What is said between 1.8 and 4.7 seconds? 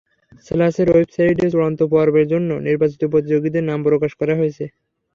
পর্বের জন্য নির্বাচিত প্রতিযোগীদের নাম প্রকাশ করা হয়েছে।